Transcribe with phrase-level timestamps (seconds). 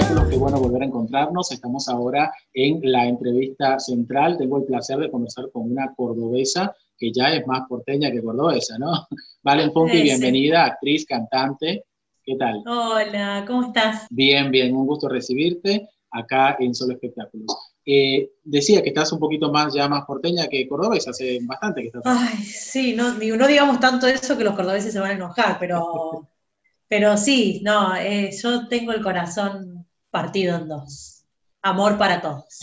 [0.00, 1.52] espectáculos, qué bueno volver a encontrarnos.
[1.52, 4.38] Estamos ahora en la entrevista central.
[4.38, 8.78] Tengo el placer de conversar con una cordobesa que ya es más porteña que cordobesa,
[8.78, 8.92] ¿no?
[9.42, 11.84] Valen Ponti, bienvenida, actriz, cantante.
[12.24, 12.62] ¿Qué tal?
[12.66, 14.06] Hola, ¿cómo estás?
[14.10, 17.74] Bien, bien, un gusto recibirte acá en Solo Espectáculos.
[17.84, 21.86] Eh, decía que estás un poquito más ya más porteña que cordobesa, hace bastante que
[21.88, 22.02] estás.
[22.04, 26.28] Ay, sí, no, no digamos tanto eso que los cordobeses se van a enojar, pero,
[26.88, 29.79] pero sí, no, eh, yo tengo el corazón
[30.10, 31.24] partido en dos.
[31.62, 32.58] Amor para todos.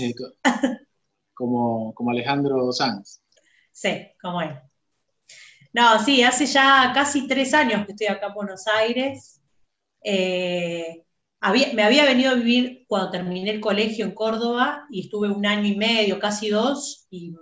[1.33, 3.21] como, como Alejandro Sanz.
[3.71, 4.59] Sí, como él.
[5.73, 9.39] No, sí, hace ya casi tres años que estoy acá en Buenos Aires.
[10.03, 11.03] Eh,
[11.73, 15.67] me había venido a vivir cuando terminé el colegio en Córdoba y estuve un año
[15.67, 17.33] y medio, casi dos, y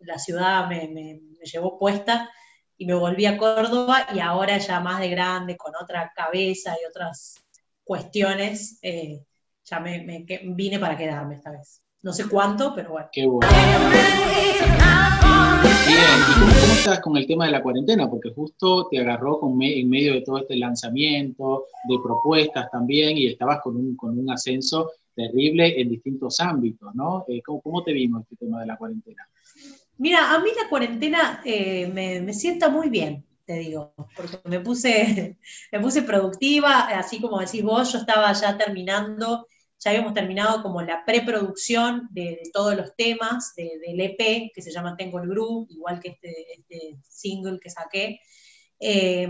[0.00, 2.28] la ciudad me, llevó puesta
[2.76, 6.86] y me volví a Córdoba y ahora ya más de grande, con otra cabeza y
[6.88, 7.36] otras
[7.84, 9.24] cuestiones, eh,
[9.66, 11.82] ya me, vine para quedarme esta vez.
[12.02, 13.08] No sé cuánto, pero bueno.
[13.10, 13.50] Qué bueno.
[15.86, 18.08] Bien, ¿y cómo, estás con el tema de la cuarentena?
[18.08, 23.60] Porque justo te agarró en medio de todo este lanzamiento, de propuestas también, y estabas
[23.62, 27.24] con un, con un ascenso terrible en distintos ámbitos, ¿no?
[27.28, 29.28] Eh, ¿cómo, te vimos este tema de la cuarentena?
[29.98, 34.60] Mira, a mí la cuarentena eh, me, me sienta muy bien, te digo, porque me
[34.60, 35.38] puse,
[35.72, 39.46] me puse productiva, así como decís vos, yo estaba ya terminando
[39.78, 44.96] ya habíamos terminado como la preproducción de, todos los temas del EP, que se llama
[44.96, 48.20] Tengo el Groove, igual que este, este single que saqué.
[48.80, 49.28] Eh,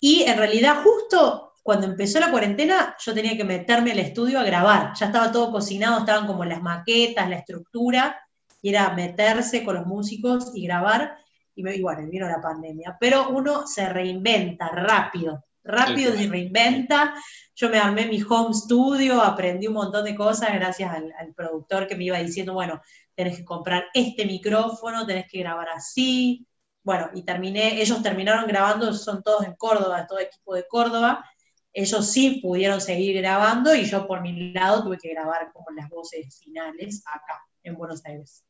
[0.00, 4.44] y en realidad justo cuando empezó la cuarentena yo tenía que meterme al estudio a
[4.44, 8.20] grabar, ya estaba todo cocinado, estaban como las maquetas, la estructura,
[8.60, 11.16] y era meterse con los músicos y grabar,
[11.54, 17.14] y, y bueno, vino la pandemia, pero uno se reinventa rápido, rápido se reinventa.
[17.56, 21.96] Yo me armé mi home studio, aprendí un montón de cosas gracias al, productor que
[21.96, 22.80] me iba diciendo, bueno,
[23.14, 26.46] tenés que comprar este micrófono, tenés que grabar así.
[26.82, 31.24] Bueno, y terminé, ellos terminaron grabando, son todos en Córdoba, todo equipo de Córdoba.
[31.72, 35.88] Ellos sí pudieron seguir grabando y yo por mi lado tuve que grabar como las
[35.88, 38.44] voces finales acá, en Buenos Aires.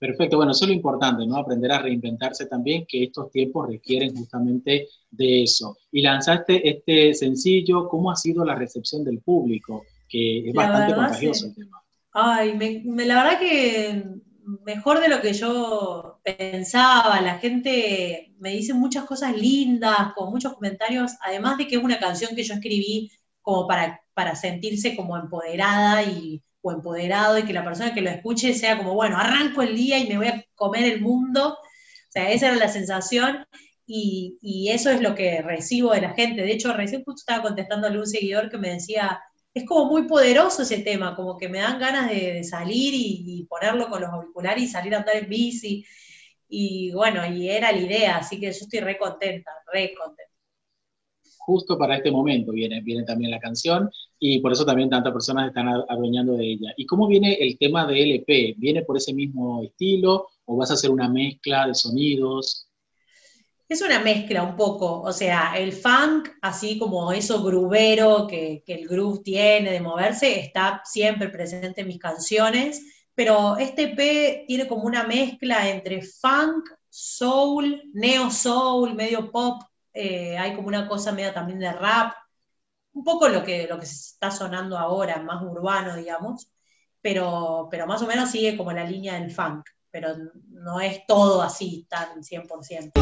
[0.00, 1.36] Perfecto, bueno, eso es lo importante, ¿no?
[1.36, 5.76] Aprender a reinventarse también, que estos tiempos requieren justamente de eso.
[5.92, 9.84] Y lanzaste este sencillo, ¿cómo ha sido la recepción del público?
[10.08, 11.82] Que es bastante contagioso el tema.
[12.12, 14.04] Ay, me, la verdad que
[14.64, 20.54] mejor de lo que yo pensaba, la gente me dice muchas cosas lindas, con muchos
[20.54, 23.10] comentarios, además de que es una canción que yo escribí
[23.42, 28.10] como para, para sentirse como empoderada y o empoderado y que la persona que lo
[28.10, 31.54] escuche sea como, bueno, arranco el día y me voy a comer el mundo.
[31.54, 33.44] O sea, esa era la sensación
[33.86, 36.42] y, eso es lo que recibo de la gente.
[36.42, 39.20] De hecho, recién justo estaba contestando a un seguidor que me decía,
[39.54, 43.88] es como muy poderoso ese tema, como que me dan ganas de, salir y, ponerlo
[43.88, 45.84] con los auriculares y salir a andar en bici.
[46.48, 50.29] Y bueno, y era la idea, así que yo estoy re contenta, re contenta
[51.50, 53.90] justo para este momento viene, viene también la canción
[54.20, 56.72] y por eso también tantas personas están adueñando de ella.
[56.76, 58.54] ¿Y cómo viene el tema de LP?
[58.56, 62.68] ¿Viene por ese mismo estilo o vas a hacer una mezcla de sonidos?
[63.68, 68.74] Es una mezcla un poco, o sea, el funk, así como eso grubero que, que
[68.74, 72.80] el groove tiene de moverse, está siempre presente en mis canciones,
[73.14, 80.36] pero este EP tiene como una mezcla entre funk, soul, neo soul, medio pop, eh,
[80.38, 82.14] hay como una cosa media también de rap,
[82.92, 86.50] un poco lo que, lo que se está sonando ahora, más urbano, digamos,
[87.00, 90.08] pero, pero más o menos sigue como la línea del funk, pero
[90.48, 92.92] no es todo así tan 100%.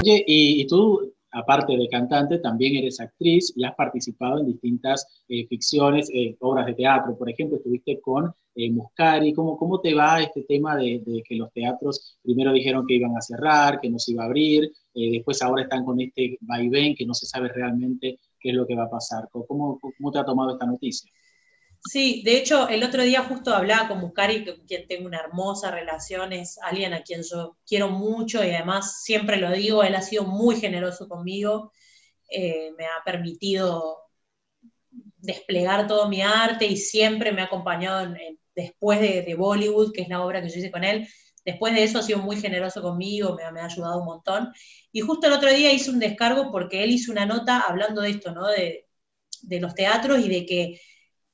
[0.00, 5.46] Oye, y tú aparte de cantante, también eres actriz y has participado en distintas eh,
[5.46, 7.16] ficciones, eh, obras de teatro.
[7.16, 9.32] Por ejemplo, estuviste con eh, Muscari.
[9.32, 13.20] ¿Cómo, ¿Cómo te va este tema de, que los teatros primero dijeron que iban a
[13.20, 17.12] cerrar, que no se iba a abrir, después ahora están con este vaivén que no
[17.12, 19.28] se sabe realmente qué es lo que va a pasar?
[19.30, 21.10] ¿Cómo, cómo te ha tomado esta noticia?
[21.90, 25.70] Sí, de hecho, el otro día justo hablaba con Muscari, con quien tengo una hermosa
[25.70, 30.02] relación, es alguien a quien yo quiero mucho y además siempre lo digo, él ha
[30.02, 31.72] sido muy generoso conmigo,
[32.28, 33.98] eh, me ha permitido
[35.18, 38.14] desplegar todo mi arte y siempre me ha acompañado
[38.54, 41.06] después de, Bollywood, que es la obra que yo hice con él.
[41.44, 44.52] Después de eso ha sido muy generoso conmigo, me, ha ayudado un montón.
[44.92, 48.10] Y justo el otro día hice un descargo porque él hizo una nota hablando de
[48.10, 48.46] esto, ¿no?
[48.48, 50.80] De los teatros y de que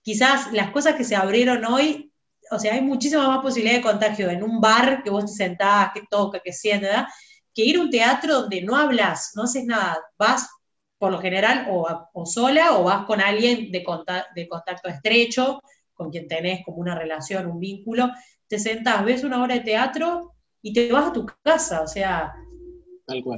[0.02, 2.12] quizás las cosas que se abrieron hoy,
[2.50, 5.93] o sea, hay muchísima más posibilidad de contagio en un bar que vos te sentás,
[5.94, 7.08] que toca, que sienta,
[7.54, 10.49] que ir a un teatro donde no hablas, no haces nada, vas,
[10.99, 13.84] por lo general, o, sola o vas con alguien de,
[14.34, 15.60] de contacto estrecho,
[15.94, 18.10] con quien tenés como una relación, un vínculo,
[18.46, 22.32] te sentás, ves una obra de teatro y te vas a tu casa, o sea,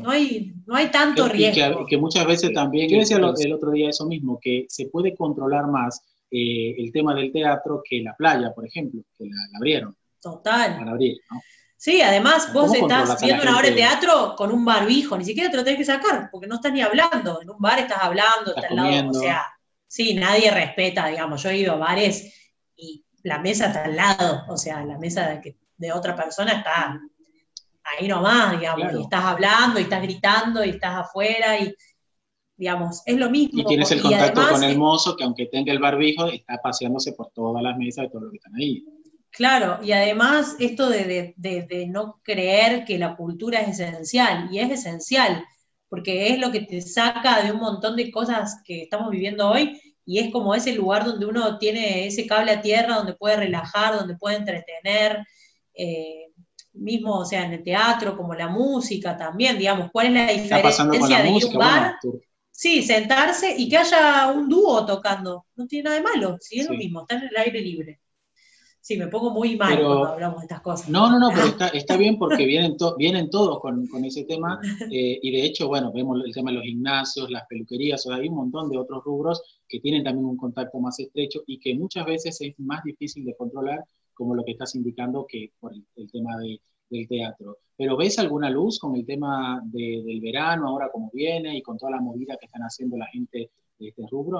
[0.00, 1.86] No, hay, no hay tanto riesgo.
[1.86, 5.66] Que, muchas veces también, yo decía el otro día eso mismo, que se puede controlar
[5.66, 9.96] más eh, el tema del teatro que la playa, por ejemplo, que la, abrieron.
[10.20, 10.88] Total.
[10.88, 11.16] abrir,
[11.76, 15.56] Sí, además vos estás viendo una obra de teatro con un barbijo, ni siquiera te
[15.58, 17.40] lo tenés que sacar, porque no estás ni hablando.
[17.40, 19.46] En un bar estás hablando, estás al lado, o sea,
[19.86, 21.40] sí, nadie respeta, digamos.
[21.40, 25.40] Yo he ido a bares y la mesa está al lado, o sea, la mesa
[25.76, 27.00] de, otra persona está
[27.84, 31.76] ahí nomás, digamos, y estás hablando, y estás gritando, y estás afuera, y
[32.56, 33.60] digamos, es lo mismo.
[33.60, 37.30] Y tienes el contacto con el mozo que aunque tenga el barbijo, está paseándose por
[37.32, 38.84] todas las mesas de todo lo que están ahí.
[39.30, 41.34] Claro, y además esto de,
[41.88, 45.44] no creer que la cultura es esencial, y es esencial,
[45.88, 49.80] porque es lo que te saca de un montón de cosas que estamos viviendo hoy,
[50.06, 53.96] y es como ese lugar donde uno tiene ese cable a tierra, donde puede relajar,
[53.96, 55.24] donde puede entretener,
[55.74, 56.26] eh,
[56.72, 61.22] mismo, o sea, en el teatro, como la música también, digamos, ¿cuál es la diferencia
[61.22, 61.96] de ir a un bar?
[62.54, 66.70] Sí, sentarse y que haya un dúo tocando, no tiene nada de malo, sí es
[66.70, 68.00] lo mismo, está en el aire libre.
[68.80, 70.90] Sí, me pongo muy mal cuando hablamos de estas cosas.
[70.90, 74.60] No, no, no, pero está, bien porque vienen, vienen todos con, ese tema
[74.90, 78.18] eh, y de hecho, bueno, vemos el tema de los gimnasios, las peluquerías, o sea,
[78.18, 81.74] hay un montón de otros rubros que tienen también un contacto más estrecho y que
[81.74, 86.10] muchas veces es más difícil de controlar, como lo que estás indicando que por el,
[86.12, 86.36] tema
[86.96, 87.58] del teatro.
[87.76, 91.92] Pero ¿ves alguna luz con el tema del verano, ahora como viene y con toda
[91.92, 94.38] la movida que están haciendo la gente de este rubro?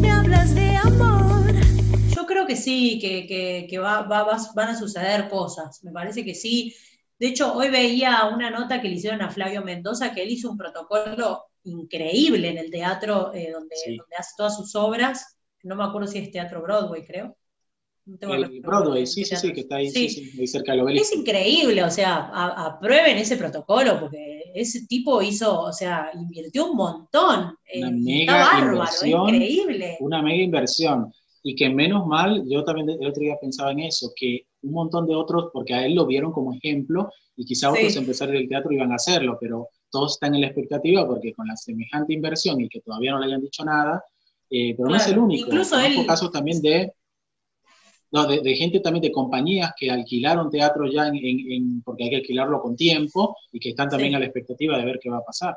[0.00, 1.38] Me hablas de amor
[2.18, 6.74] yo creo que sí, que, van a suceder cosas, me parece que sí.
[7.18, 10.50] De hecho, hoy veía una nota que le hicieron a Flavio Mendoza, que él hizo
[10.50, 13.74] un protocolo increíble en el teatro eh, donde,
[14.18, 15.38] hace todas sus obras.
[15.62, 17.36] No me acuerdo si es Teatro Broadway, creo.
[18.62, 22.30] Broadway, sí, sí, sí, que está ahí, cerca de lo Es increíble, o sea,
[22.66, 27.54] aprueben ese protocolo, porque ese tipo hizo, o sea, invirtió un montón.
[27.74, 29.96] Una mega inversión, increíble.
[30.00, 31.12] Una mega inversión
[31.42, 35.06] y que menos mal, yo también el otro día pensaba en eso, que un montón
[35.06, 38.72] de otros, porque a él lo vieron como ejemplo y quizá otros empresarios del teatro
[38.72, 42.68] iban a hacerlo, pero todos están en la expectativa porque con la semejante inversión y
[42.68, 44.04] que todavía no le hayan dicho nada,
[44.50, 45.46] eh, pero no es el único.
[45.46, 46.92] Incluso Hay casos también de,
[48.10, 52.76] de, gente también de compañías que alquilaron teatro ya en, porque hay que alquilarlo con
[52.76, 55.56] tiempo y que están también a la expectativa de ver qué va a pasar.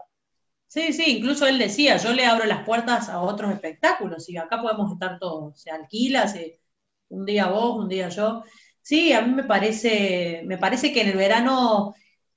[0.67, 4.61] Sí, sí, incluso él decía, yo le abro las puertas a otros espectáculos y acá
[4.61, 6.61] podemos estar todos, se alquila, se,
[7.09, 8.43] un día vos, un día yo.
[8.81, 11.93] Sí, a mí me parece, me parece que en el verano,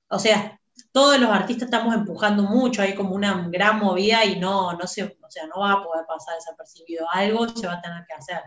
[0.09, 0.61] o sea,
[0.93, 5.05] todos los artistas estamos empujando mucho, hay como una gran movida y no, no se,
[5.05, 7.07] o sea, no va a poder pasar desapercibido.
[7.11, 8.43] Algo se va a tener que hacer.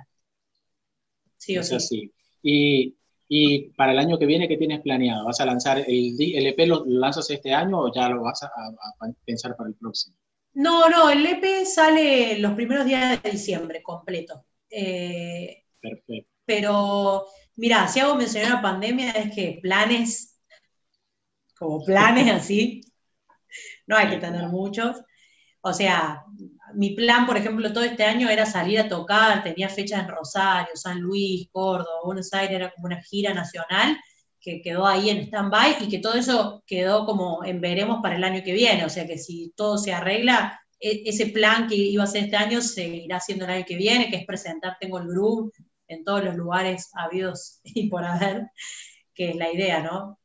[1.37, 1.75] Sí o sí.
[1.75, 2.13] Así.
[2.43, 2.97] Y
[3.29, 5.25] y para el año que viene, ¿qué tienes planeado?
[5.25, 8.49] ¿Vas a lanzar el, el EP, lo, lanzas este año o ya lo vas a,
[9.25, 10.15] pensar para el próximo?
[10.53, 14.45] No, no, el EP sale los primeros días de diciembre, completo.
[14.69, 16.31] Eh, Perfecto.
[16.45, 17.25] Pero,
[17.57, 20.39] mira, si hago mencionar la pandemia, es que planes,
[21.57, 22.81] como planes así,
[23.87, 25.01] no hay que tener muchos.
[25.61, 26.23] O sea,
[26.73, 30.75] mi plan, por ejemplo, todo este año era salir a tocar, tenía fechas en Rosario,
[30.75, 33.97] San Luis, Córdoba, Buenos Aires, era como una gira nacional
[34.39, 38.23] que quedó ahí en stand-by y que todo eso quedó como en veremos para el
[38.23, 42.03] año que viene, o sea que si todo se arregla, e, ese plan que iba
[42.03, 44.99] a ser este año se irá haciendo el año que viene, que es presentar Tengo
[44.99, 45.51] el Groove
[45.87, 48.47] en todos los lugares habidos y por haber,
[49.13, 50.19] que es la idea, ¿no?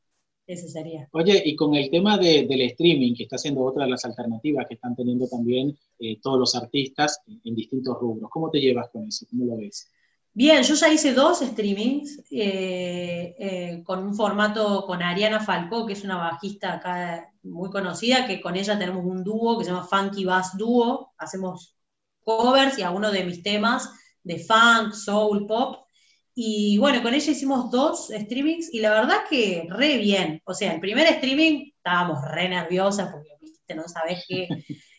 [0.46, 1.08] Ese sería.
[1.12, 4.74] Oye, y con el tema del streaming, que está siendo otra de las alternativas que
[4.74, 9.26] están teniendo también eh, todos los artistas en distintos rubros, ¿cómo te llevas con eso?
[9.30, 9.88] ¿Cómo lo ves?
[10.34, 15.92] Bien, yo ya hice dos streamings eh, eh, con un formato con Ariana Falcó, que
[15.92, 19.86] es una bajista acá muy conocida, que con ella tenemos un dúo que se llama
[19.86, 21.12] Funky Bass Duo.
[21.18, 21.76] Hacemos
[22.24, 23.90] covers y algunos de mis temas
[24.22, 25.86] de funk, soul, pop.
[26.34, 30.40] Y bueno, con ella hicimos dos streamings y la verdad que re bien.
[30.44, 34.48] O sea, el primer streaming estábamos re nerviosas porque, viste, no sabes qué.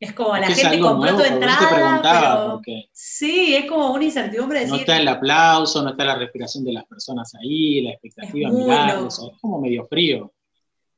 [0.00, 2.58] Es como la gente compró tu entrada.
[2.90, 4.66] Sí, es como una incertidumbre.
[4.66, 9.18] no está el aplauso, no está la respiración de las personas ahí, la expectativa, es,
[9.18, 10.32] es como medio frío.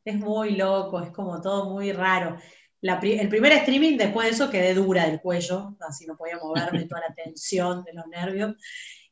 [0.04, 2.38] Es muy loco, es como todo muy raro.
[2.80, 7.00] el primer streaming, después de eso, quedé dura del cuello, así no podía moverme toda
[7.08, 8.54] la tensión de los nervios.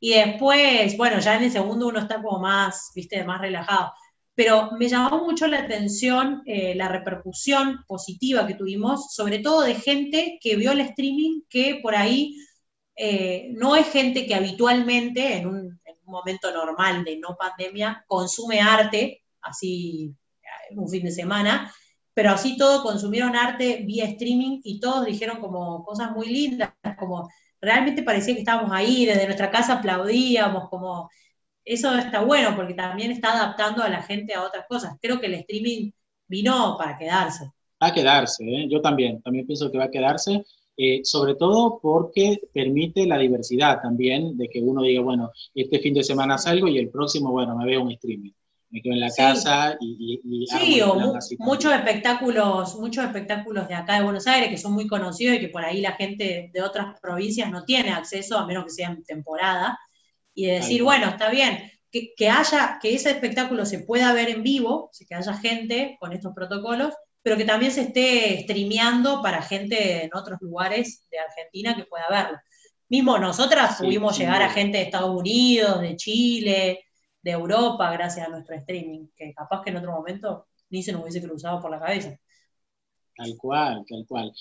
[0.00, 3.92] Y después, bueno, ya en el segundo uno está como más, viste, más relajado.
[4.34, 9.74] pero me llamó mucho la atención eh, la repercusión positiva que tuvimos, sobre todo de
[9.74, 12.36] gente que vio el streaming que por ahí
[12.96, 19.22] eh, no es gente que habitualmente en un, momento normal de no pandemia consume arte,
[19.42, 20.12] así
[20.72, 21.72] un fin de semana,
[22.12, 27.30] pero así todo consumieron arte vía streaming y todos dijeron como cosas muy lindas, como
[27.60, 31.10] realmente parecía que estábamos ahí, desde nuestra casa aplaudíamos, como
[31.64, 34.96] eso está bueno porque también está adaptando a la gente a otras cosas.
[35.00, 35.90] Creo que el streaming
[36.26, 37.44] vino para quedarse.
[37.82, 38.68] Va a quedarse, ¿eh?
[38.68, 40.44] yo también, también pienso que va a quedarse.
[40.82, 45.92] Eh, sobre todo porque permite la diversidad también de que uno diga, bueno, este fin
[45.92, 48.32] de semana salgo y el próximo, bueno, me veo un streaming.
[48.70, 50.20] Me quedo en la casa y...
[50.24, 50.94] y, sí, o
[51.38, 55.48] muchos espectáculos, muchos espectáculos de acá de Buenos Aires que son muy conocidos y que
[55.48, 59.02] por ahí la gente de otras provincias no tiene acceso, a menos que sea en
[59.02, 59.78] temporada.
[60.34, 64.42] Y decir, bueno, está bien, que, que, haya, que ese espectáculo se pueda ver en
[64.42, 70.04] vivo, que haya gente con estos protocolos, pero que también se esté streameando para gente
[70.04, 72.38] en otros lugares de Argentina que pueda verlo.
[72.88, 76.84] Mismo nosotras pudimos llegar a gente de Estados Unidos, de Chile,
[77.22, 81.02] de Europa, gracias a nuestro streaming, que capaz que en otro momento ni se nos
[81.02, 82.18] hubiese cruzado por la cabeza.
[83.16, 84.32] Tal cual, tal cual.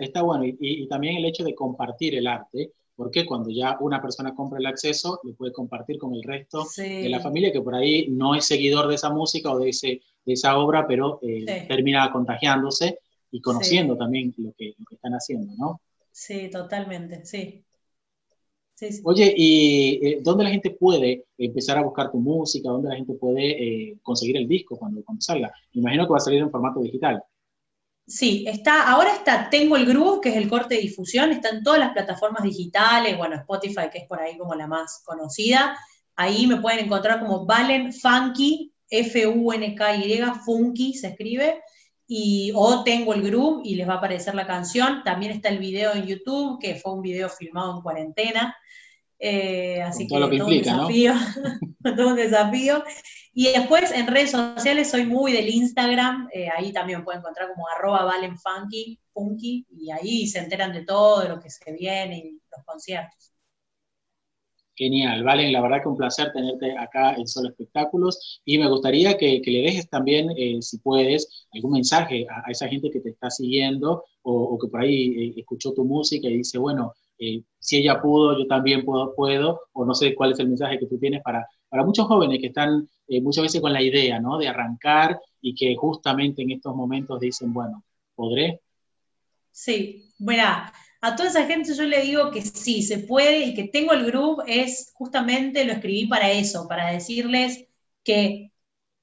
[0.00, 4.34] está, bueno, y, también el hecho de compartir el arte, porque cuando ya una persona
[4.34, 8.08] compra el acceso, lo puede compartir con el resto de la familia que por ahí
[8.08, 12.10] no es seguidor de esa música o de ese de esa obra, pero eh, termina
[12.12, 12.98] contagiándose
[13.30, 15.80] y conociendo también lo que, están haciendo, ¿no?
[16.10, 17.64] Sí, totalmente, sí.
[19.04, 22.68] Oye, ¿y eh, dónde la gente puede empezar a buscar tu música?
[22.68, 25.52] ¿Dónde la gente puede eh, conseguir el disco cuando, cuando salga?
[25.72, 27.22] Me imagino que va a salir en formato digital.
[28.06, 31.62] Sí, está, ahora está Tengo el Groove, que es el corte de difusión, está en
[31.62, 35.76] todas las plataformas digitales, bueno, Spotify, que es por ahí como la más conocida.
[36.14, 41.62] Ahí me pueden encontrar como Valen Funky F-U-N-K-Y, Funky se escribe,
[42.06, 45.02] y o tengo el groove y les va a aparecer la canción.
[45.04, 48.56] También está el video en YouTube, que fue un video filmado en cuarentena.
[49.18, 51.14] Eh, así que, todo, un desafío,
[51.82, 52.84] todo un desafío.
[53.32, 57.66] Y después en redes sociales soy muy del Instagram, eh, ahí también pueden encontrar como
[57.68, 62.40] arroba valenfunky, funky, y ahí se enteran de todo, de lo que se viene y
[62.50, 63.35] los conciertos.
[64.76, 69.16] Genial, Valen, la verdad que un placer tenerte acá en Solo Espectáculos y me gustaría
[69.16, 73.30] que, le dejes también, eh, si puedes, algún mensaje a, esa gente que te está
[73.30, 78.02] siguiendo o, que por ahí eh, escuchó tu música y dice, bueno, eh, si ella
[78.02, 81.22] pudo, yo también puedo, puedo, o no sé cuál es el mensaje que tú tienes
[81.22, 82.86] para, para muchos jóvenes que están
[83.22, 84.36] muchas veces con la idea, ¿no?
[84.36, 87.82] De arrancar y que justamente en estos momentos dicen, bueno,
[88.14, 88.60] ¿podré?
[89.50, 90.42] Sí, bueno,
[91.00, 94.06] a toda esa gente yo le digo que sí, se puede y que tengo el
[94.06, 97.66] groove es justamente lo escribí para eso, para decirles
[98.02, 98.52] que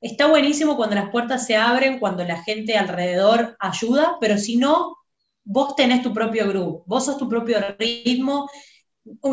[0.02, 4.98] está buenísimo cuando las puertas se abren, cuando la gente alrededor ayuda, pero si no,
[5.44, 8.50] vos tenés tu propio groove, vos sos tu propio ritmo.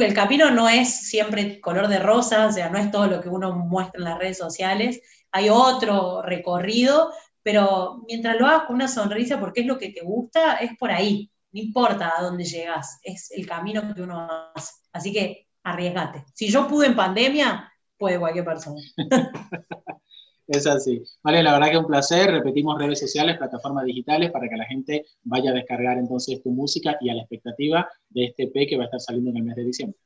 [0.00, 3.28] El camino no es siempre color de rosa, o sea, no es todo lo que
[3.28, 5.00] uno muestra en las redes sociales,
[5.32, 7.12] hay otro recorrido,
[7.42, 10.90] pero mientras lo hagas con una sonrisa porque es lo que te gusta, es por
[10.90, 14.72] ahí no importa a dónde llegas, es el camino que uno hace.
[14.92, 16.24] Así que arriesgate.
[16.34, 18.80] Si yo pude en pandemia, puede cualquier persona.
[20.46, 21.02] es así.
[21.22, 22.30] Vale, la verdad que un placer.
[22.30, 26.96] Repetimos redes sociales, plataformas digitales para que la gente vaya a descargar entonces tu música
[27.00, 29.56] y a la expectativa de este P que va a estar saliendo en el mes
[29.56, 29.98] de diciembre.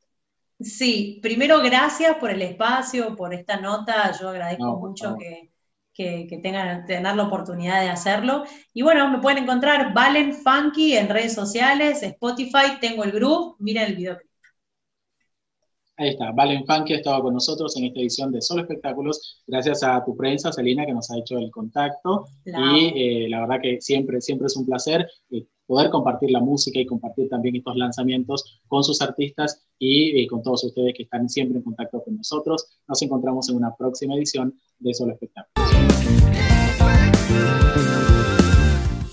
[0.61, 4.13] Sí, primero gracias por el espacio, por esta nota.
[4.19, 5.51] Yo agradezco mucho que,
[5.95, 8.45] que, tengan tener la oportunidad de hacerlo.
[8.73, 13.85] Y bueno, me pueden encontrar Valen Funky en redes sociales, Spotify, tengo el groove, miren
[13.85, 14.19] el video.
[15.97, 19.85] Ahí está, Valen Funky ha estado con nosotros en esta edición de Solo Espectáculos, gracias
[19.85, 22.27] a tu prensa, Celina, que nos ha hecho el contacto.
[22.45, 26.81] Y eh, la verdad que siempre, siempre es un placer eh, poder compartir la música
[26.81, 31.29] y compartir también estos lanzamientos con sus artistas y eh, con todos ustedes que están
[31.29, 32.67] siempre en contacto con nosotros.
[32.89, 35.63] Nos encontramos en una próxima edición de Solo Espectáculos.
[35.88, 37.63] Thank you.